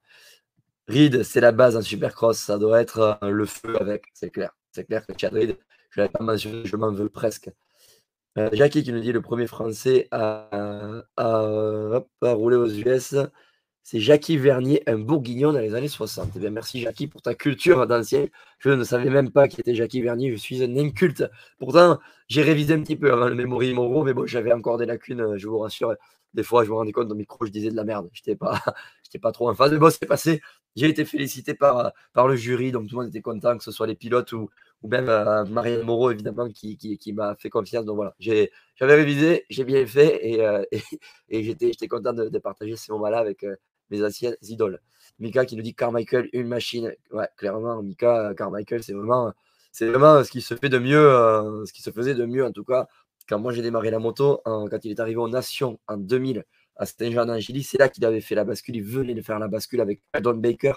[0.88, 4.52] Reed, c'est la base en supercross, ça doit être euh, le feu avec, c'est clair.
[4.72, 5.56] C'est clair que Chad Reed,
[5.90, 7.50] je l'avais pas mentionné, je m'en veux presque.
[8.38, 11.02] Euh, Jackie qui nous dit le premier français à,
[12.22, 13.16] rouler aux US,
[13.82, 16.30] c'est Jackie Vernier, un bourguignon dans les années 60.
[16.36, 18.26] Eh bien, merci Jackie pour ta culture d'ancien.
[18.58, 21.24] Je ne savais même pas qui était Jackie Vernier, je suis un inculte.
[21.58, 24.86] Pourtant, j'ai révisé un petit peu avant le Memory Moreau, mais bon, j'avais encore des
[24.86, 25.94] lacunes, je vous rassure.
[26.34, 28.08] Des fois, je me rendais compte dans le micro, je disais de la merde.
[28.12, 28.60] Je n'étais pas,
[29.22, 29.72] pas trop en phase.
[29.72, 30.40] Mais bon, c'est passé.
[30.76, 33.72] J'ai été félicité par, par le jury, donc tout le monde était content, que ce
[33.72, 34.48] soit les pilotes ou,
[34.82, 37.84] ou même euh, Marianne Moreau, évidemment, qui, qui, m'a fait confiance.
[37.84, 40.62] Donc voilà, j'avais révisé, j'ai bien fait et, euh,
[41.28, 43.56] et, j'étais content de, partager ces moments-là avec euh,
[43.90, 44.80] mes anciennes idoles.
[45.18, 46.94] Mika qui nous dit Carmichael, une machine.
[47.10, 49.32] Ouais, clairement, Mika, Carmichael, c'est vraiment,
[49.72, 52.52] c'est vraiment ce qui se fait de mieux, ce qui se faisait de mieux en
[52.52, 52.88] tout cas.
[53.30, 56.84] Quand moi j'ai démarré la moto, quand il est arrivé aux Nations en 2000 à
[56.84, 58.74] Saint-Jean-d'Angély, c'est là qu'il avait fait la bascule.
[58.74, 60.72] Il venait de faire la bascule avec Don Baker.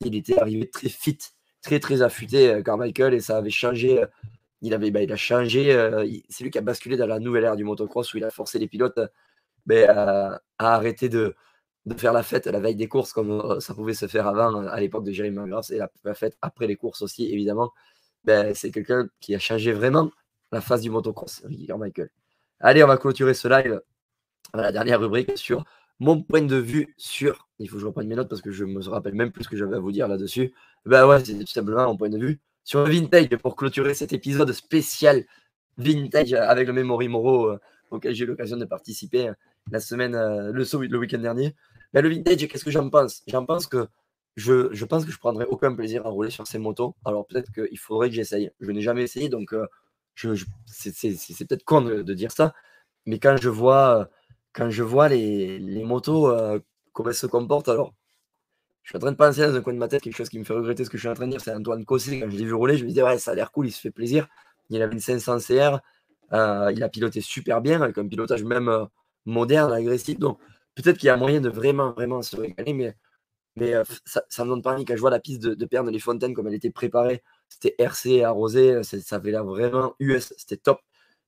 [0.00, 1.18] Il était arrivé très fit
[1.62, 4.02] très très affûté, euh, Carmichael, et ça avait changé.
[4.02, 4.06] Euh,
[4.62, 5.72] il, avait, bah, il a changé.
[5.72, 8.30] Euh, c'est lui qui a basculé dans la nouvelle ère du motocross où il a
[8.30, 8.98] forcé les pilotes
[9.66, 11.36] ben, à, arrêter de,
[11.96, 15.04] faire la fête la veille des courses comme ça pouvait se faire avant à l'époque
[15.04, 17.70] de Jeremy McGrath et la, fête après les courses aussi, évidemment.
[18.24, 20.10] Ben, c'est quelqu'un qui a changé vraiment
[20.52, 22.10] la face du motocross, Ricky Carmichael.
[22.60, 23.80] Allez, on va clôturer ce live.
[24.54, 25.64] La dernière rubrique sur
[25.98, 27.48] mon point de vue sur.
[27.58, 29.48] Il faut que je reprenne mes notes parce que je me rappelle même plus ce
[29.48, 30.52] que j'avais à vous dire là-dessus.
[30.84, 34.12] Ben ouais, c'est tout simplement mon point de vue sur le vintage pour clôturer cet
[34.12, 35.24] épisode spécial
[35.78, 37.58] vintage avec le Memory Moro euh,
[37.90, 39.34] auquel j'ai eu l'occasion de participer euh,
[39.70, 41.54] la semaine, euh, le, week-end dernier.
[41.92, 43.22] Ben, le vintage, qu'est-ce que j'en pense?
[43.26, 43.86] J'en pense que
[44.36, 46.94] je, je, pense que je prendrai aucun plaisir à rouler sur ces motos.
[47.04, 48.50] Alors peut-être qu'il faudrait que j'essaye.
[48.60, 49.54] Je n'ai jamais essayé, donc
[50.16, 52.54] c'est peut-être con de, dire ça.
[53.06, 54.10] Mais quand je vois
[54.52, 56.60] quand je vois les, motos, euh,
[56.92, 57.94] comment elles se comportent, alors,
[58.82, 60.38] je suis en train de penser dans un coin de ma tête quelque chose qui
[60.38, 61.40] me fait regretter ce que je suis en train de dire.
[61.40, 62.20] C'est Antoine Cossé.
[62.20, 63.80] Quand je l'ai vu rouler, je me disais, ouais, ça a l'air cool, il se
[63.80, 64.28] fait plaisir.
[64.70, 65.78] Il avait une 500 CR.
[66.32, 68.84] Euh, il a piloté super bien, avec un pilotage même euh,
[69.24, 70.18] moderne, agressif.
[70.18, 70.38] Donc,
[70.74, 72.96] peut-être qu'il y a moyen de vraiment, vraiment se régaler, mais,
[73.56, 74.84] mais ça, ça, me donne pas envie.
[74.84, 77.22] Quand je vois la piste de, de Perne les Fontaines, comme elle était préparée,
[77.52, 80.80] c'était RC arrosé, ça avait l'air vraiment US, c'était top.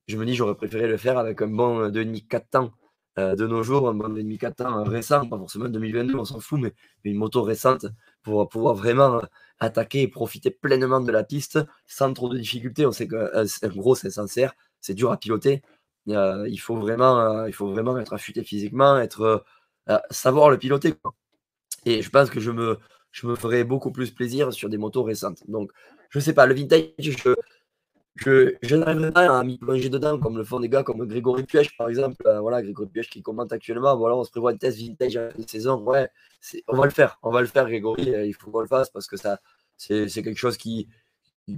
[0.07, 2.71] Je me dis, j'aurais préféré le faire avec un bon 2,5-4 temps
[3.17, 6.41] euh, de nos jours, un bon demi 4 ans récent, pas forcément 2022, on s'en
[6.41, 6.73] fout, mais,
[7.05, 7.85] une moto récente
[8.23, 9.21] pour pouvoir vraiment euh,
[9.59, 12.85] attaquer et profiter pleinement de la piste sans trop de difficultés.
[12.85, 15.61] On sait que euh, gros, c'est sincère, c'est dur à piloter.
[16.07, 19.45] il, faut vraiment, il faut vraiment être affûté physiquement, être,
[20.11, 20.95] savoir le piloter.
[21.85, 22.79] Et je pense que je me,
[23.11, 25.41] je me ferai beaucoup plus plaisir sur des motos récentes.
[25.47, 25.71] Donc,
[26.15, 27.11] je sais pas, le vintage, je,
[28.15, 31.43] je, je n'arriverai pas à m'y plonger dedans, comme le font des gars comme Grégory
[31.43, 32.25] Piège, par exemple.
[32.25, 33.93] Euh, voilà, Grégory Piège qui commente actuellement.
[33.95, 35.81] On se prévoit une test vintage à la saison.
[35.81, 36.09] Ouais,
[36.69, 37.19] on va le faire.
[37.21, 38.15] On va le faire, Grégory.
[38.15, 39.39] Euh, il faut qu'on le fasse parce que ça,
[39.75, 40.87] c'est quelque chose qui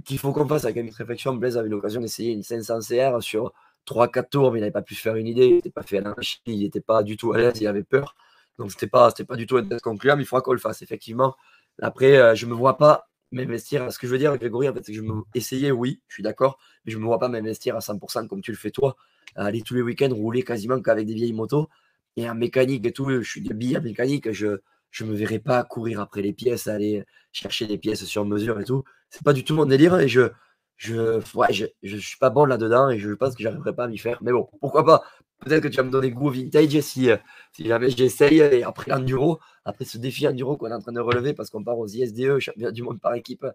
[0.04, 1.34] qu'il faut qu'on fasse avec une réflexion.
[1.34, 3.52] Blaise avait l'occasion d'essayer une 500 CR sur
[3.86, 5.46] 3-4 tours, mais il n'avait pas pu faire une idée.
[5.46, 6.40] Il n'était pas fait à la machine.
[6.46, 7.60] Il n'était pas du tout à l'aise.
[7.60, 8.16] Il avait peur.
[8.58, 10.58] Donc, ce n'était pas, pas du tout un test concluant, mais il faudra qu'on le
[10.58, 11.36] fasse, effectivement.
[11.80, 13.90] Après, euh, je ne me vois pas m'investir.
[13.92, 16.14] Ce que je veux dire, Grégory, en fait, c'est que je me essayer, oui, je
[16.14, 18.70] suis d'accord, mais je ne me vois pas m'investir à 100% comme tu le fais
[18.70, 18.96] toi,
[19.36, 21.68] aller tous les week-ends rouler quasiment qu'avec des vieilles motos
[22.16, 23.10] et en mécanique et tout.
[23.10, 24.58] Je suis de billes mécanique, je
[24.90, 28.64] je me verrai pas courir après les pièces, aller chercher des pièces sur mesure et
[28.64, 28.84] tout.
[29.10, 30.30] C'est pas du tout mon délire et je
[30.76, 33.88] je ouais, je, je suis pas bon là-dedans et je pense que j'arriverai pas à
[33.88, 34.18] m'y faire.
[34.22, 35.02] Mais bon, pourquoi pas
[35.40, 37.08] peut-être que tu vas me donner goût au vintage si,
[37.52, 38.38] si jamais j'essaye.
[38.38, 41.64] Et après l'enduro, après ce défi enduro qu'on est en train de relever parce qu'on
[41.64, 43.46] part aux ISDE, championnat du monde par équipe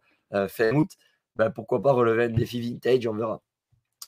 [0.48, 0.90] fin août,
[1.36, 3.42] ben, pourquoi pas relever un défi vintage, on verra.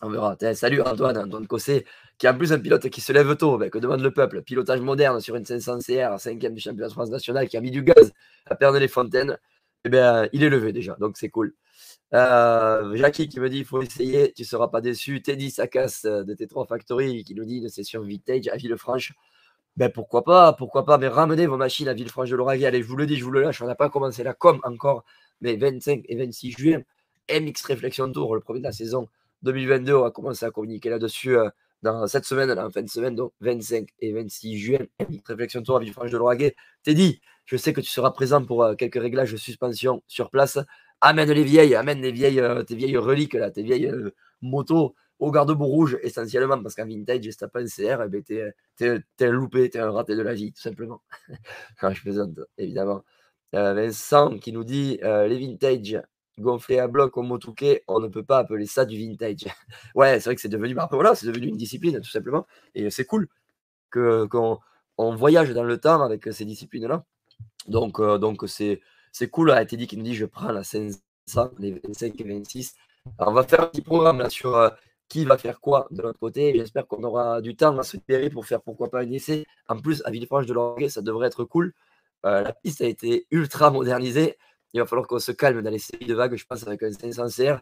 [0.02, 0.38] On verra.
[0.54, 1.86] salut Antoine, Antoine Cossé,
[2.18, 4.42] qui est en plus un pilote qui se lève tôt, ben, que demande le peuple?
[4.42, 7.72] Pilotage moderne sur une 500 CR, 5 du championnat de France national, qui a mis
[7.72, 8.12] du gaz
[8.46, 9.38] à perdre les fontaines.
[9.86, 11.54] Eh bien, il est levé déjà, donc c'est cool.
[12.14, 15.22] Euh, Jackie qui me dit il faut essayer, tu ne seras pas déçu.
[15.22, 19.14] Teddy Sakas euh, de T3 Factory qui nous dit une session vintage à Villefranche.
[19.76, 22.66] Ben pourquoi pas, pourquoi pas, mais ramenez vos machines à Villefranche de l'Oraguet.
[22.66, 24.62] Allez, je vous le dis, je vous le lâche, on n'a pas commencé la com
[24.64, 25.04] encore,
[25.42, 26.82] mais 25 et 26 juin,
[27.30, 29.10] MX Réflexion Tour, le premier de la saison
[29.42, 31.50] 2022, on va commencer à communiquer là-dessus euh,
[31.82, 35.76] dans cette semaine, en fin de semaine, donc 25 et 26 juin, MX Réflexion Tour
[35.76, 36.56] à Villefranche de l'Oraguet.
[36.84, 40.58] Teddy, je sais que tu seras présent pour quelques réglages de suspension sur place
[41.06, 44.96] amène les vieilles, amène les vieilles, euh, tes vieilles reliques, là, tes vieilles euh, motos
[45.20, 49.26] au garde-boue rouge, essentiellement, parce qu'en vintage, si t'as pas un CR, eh ben, t'es,
[49.26, 51.02] un loupé, t'es un raté de la vie, tout simplement.
[51.82, 53.04] je plaisante, évidemment.
[53.54, 56.02] Euh, Vincent qui nous dit les vintage
[56.38, 59.46] gonflés à bloc au motouquet, on ne peut pas appeler ça du vintage.
[59.96, 62.46] ouais, c'est vrai que c'est devenu, bah, voilà, devenu une discipline, tout simplement.
[62.74, 63.30] Et c'est cool
[63.91, 64.60] que, qu'on
[64.98, 67.06] on voyage dans le temps avec ces disciplines-là.
[67.68, 68.82] Donc, donc c'est,
[69.15, 70.99] c'est cool, a été dit qu'il nous dit je prends la 500,
[71.60, 72.75] les 25 et 26.
[73.17, 74.69] Alors, on va faire un petit programme là sur euh,
[75.08, 76.54] qui va faire quoi de l'autre côté.
[76.54, 79.45] J'espère qu'on aura du temps à se libérer pour faire pourquoi pas un essai.
[79.69, 81.73] En plus, à Villefranche de l'Orgueil, ça devrait être cool.
[82.25, 84.38] Euh, la piste a été ultra modernisée.
[84.73, 86.91] Il va falloir qu'on se calme dans les séries de vagues, je pense, avec un
[86.91, 87.62] 500 CR.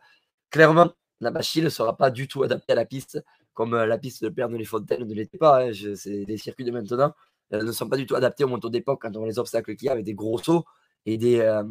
[0.50, 4.00] Clairement, la machine ne sera pas du tout adaptée à la piste, comme euh, la
[4.00, 5.66] piste de Perne les Fontaines ne l'était pas.
[5.66, 5.72] Hein.
[5.96, 7.14] C'est des circuits de maintenant.
[7.52, 9.76] Elles ne sont pas du tout adaptées au motos d'époque quand on voit les obstacles
[9.76, 10.66] qu'il y a avec des gros sauts
[11.06, 11.64] et des, euh,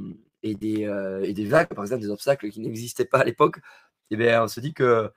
[0.42, 3.58] et, des, euh, et des vagues, par exemple des obstacles qui n'existaient pas à l'époque,
[4.10, 5.10] et eh bien, on se dit que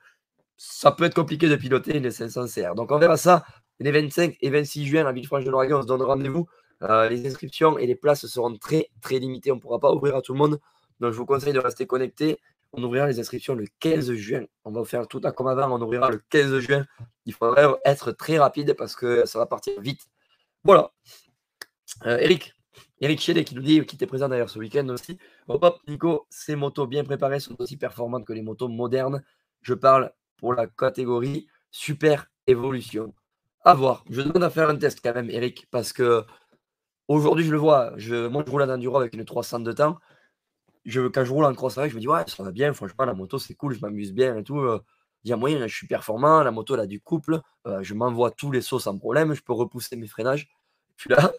[0.58, 2.76] ça peut être compliqué de piloter les 500 CR.
[2.76, 3.46] Donc on verra ça
[3.80, 5.80] les 25 et 26 juin à Villefranche de l'Oregon.
[5.80, 6.48] On se donne rendez-vous.
[6.84, 9.52] Euh, les inscriptions et les places seront très très limitées.
[9.52, 10.60] On ne pourra pas ouvrir à tout le monde.
[11.00, 12.40] Donc je vous conseille de rester connecté.
[12.72, 14.46] On ouvrira les inscriptions le 15 juin.
[14.64, 15.70] On va faire tout à comme avant.
[15.72, 16.86] On ouvrira le 15 juin.
[17.26, 20.08] Il faudrait être très rapide parce que ça va partir vite.
[20.64, 20.92] Voilà.
[22.06, 22.55] Eric,
[23.06, 25.20] Eric Chélet qui nous dit, qui était présent d'ailleurs ce week-end aussi.
[25.48, 29.24] Hop, Nico, ces motos bien préparées sont aussi performantes que les motos modernes.
[29.62, 33.14] Je parle pour la catégorie super évolution.
[33.64, 34.04] À voir.
[34.10, 36.26] Je demande à faire un test quand même, Eric, parce que
[37.08, 37.94] aujourd'hui, je le vois.
[37.96, 40.00] Je, moi, je roule en enduro avec une 300 de temps.
[40.84, 42.74] Je, quand je roule en cross je me dis, ouais, ça va bien.
[42.74, 43.76] Franchement, la moto, c'est cool.
[43.76, 44.68] Je m'amuse bien et tout.
[45.24, 46.42] Il y a moyen, je suis performant.
[46.42, 47.40] La moto, elle a du couple.
[47.68, 49.36] Euh, je m'envoie tous les sauts sans problème.
[49.36, 50.50] Je peux repousser mes freinages.
[50.98, 51.32] Puis là,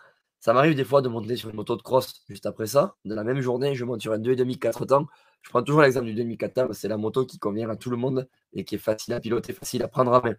[0.47, 2.95] ça m'arrive des fois de monter sur une moto de cross juste après ça.
[3.05, 5.09] De la même journée, je monte sur un 2,5 4 temps.
[5.43, 6.69] Je prends toujours l'exemple du 2,5 4 temps.
[6.71, 9.53] C'est la moto qui convient à tout le monde et qui est facile à piloter,
[9.53, 10.37] facile à prendre à main.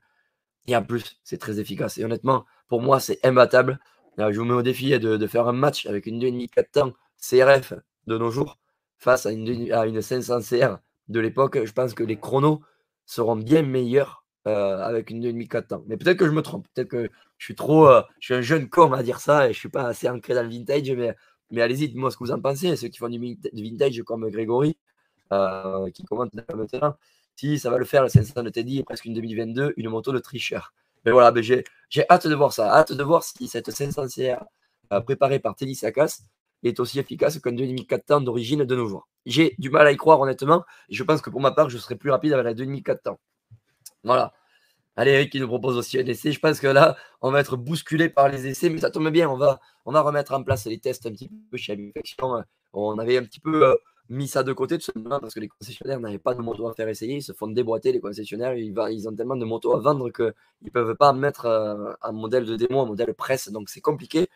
[0.65, 1.98] Et en plus, c'est très efficace.
[1.98, 3.80] Et honnêtement, pour moi, c'est imbattable.
[4.17, 7.74] je vous mets au défi de, faire un match avec une 2,5 4 temps CRF
[8.06, 8.60] de nos jours
[9.00, 10.78] face à une, à une 500 CR
[11.10, 11.65] de l'époque.
[11.65, 12.62] Je pense que les chronos
[13.06, 15.84] seront bien meilleurs euh, avec une demi 4 temps.
[15.88, 18.42] Mais peut-être que je me trompe, peut-être que je suis trop, euh, je suis un
[18.42, 21.14] jeune con à dire ça et je suis pas assez ancré dans le vintage, mais,
[21.52, 23.20] mais allez-y, dites-moi ce que vous en pensez, ceux qui font du,
[23.54, 24.78] vintage comme Grégory,
[25.34, 26.96] euh, qui commentent maintenant,
[27.36, 30.20] si ça va le faire, le 500 de Teddy, presque une 2022, une moto de
[30.20, 30.74] tricheur.
[31.04, 31.66] Mais voilà, mais j'ai,
[32.10, 34.46] hâte de voir ça, hâte de voir si cette 500 CR
[35.02, 36.22] préparée par Teddy Sakas
[36.64, 39.10] est aussi efficace qu'un 2004 temps d'origine de nos jours.
[39.26, 41.96] J'ai du mal à y croire honnêtement, je pense que pour ma part, je serai
[41.96, 43.20] plus rapide avec la 2004 temps.
[44.04, 44.34] Voilà.
[44.96, 46.32] Allez, Eric qui nous propose aussi un essai.
[46.32, 49.30] Je pense que là, on va être bousculé par les essais, mais ça tombe bien.
[49.30, 51.94] On va, on va remettre en place les tests un petit peu chez.
[52.74, 53.76] On avait un petit peu euh,
[54.10, 56.74] mis ça de côté, tout simplement parce que les concessionnaires n'avaient pas de moto à
[56.74, 57.18] faire essayer.
[57.18, 58.56] Ils se font déboîter, les concessionnaires.
[58.56, 60.34] Ils, ont tellement de motos à vendre qu'ils
[60.64, 63.50] ne peuvent pas mettre euh, un modèle de démo, un modèle presse.
[63.52, 64.30] Donc, c'est compliqué.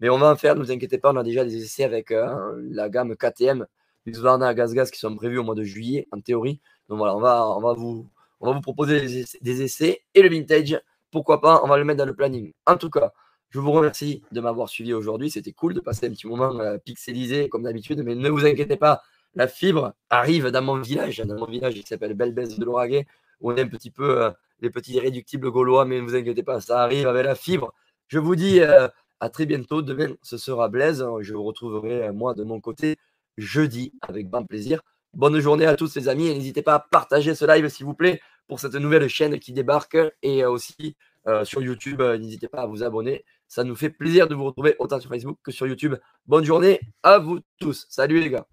[0.00, 1.12] Mais on va en faire, ne vous inquiétez pas.
[1.12, 3.66] On a déjà des essais avec euh, la gamme KTM,
[4.06, 6.60] Husqvarna, Gaz Gas qui sont prévus au mois de juillet, en théorie.
[6.88, 8.08] Donc, voilà, on va, on va vous
[8.46, 10.80] on va vous proposer des essais, et le vintage.
[11.10, 12.52] Pourquoi pas On va le mettre dans le planning.
[12.64, 13.12] En tout cas,
[13.50, 15.30] je vous remercie de m'avoir suivi aujourd'hui.
[15.30, 18.76] C'était cool de passer un petit moment euh, pixelisé comme d'habitude, mais ne vous inquiétez
[18.76, 19.02] pas,
[19.34, 23.06] la fibre arrive dans mon village, dans mon village qui s'appelle Belbès de l'Oraguet,
[23.40, 24.30] où on est un petit peu euh,
[24.60, 27.74] les petits irréductibles gaulois, mais ne vous inquiétez pas, ça arrive avec la fibre.
[28.06, 29.82] Je vous dis euh, à très bientôt.
[29.82, 31.04] Demain, ce sera Blaise.
[31.20, 32.96] Je vous retrouverai, moi, de mon côté,
[33.36, 34.80] jeudi, avec grand plaisir.
[35.14, 37.94] Bonne journée à tous les amis et n'hésitez pas à partager ce live s'il vous
[37.94, 42.00] plaît pour cette nouvelle chaîne qui débarque et aussi euh, sur YouTube.
[42.00, 43.24] Euh, n'hésitez pas à vous abonner.
[43.48, 45.94] Ça nous fait plaisir de vous retrouver autant sur Facebook que sur YouTube.
[46.26, 47.86] Bonne journée à vous tous.
[47.88, 48.46] Salut les gars.